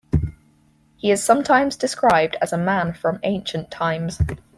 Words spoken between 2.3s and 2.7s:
as a